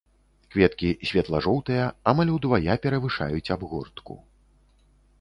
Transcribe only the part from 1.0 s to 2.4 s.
светла-жоўтыя, амаль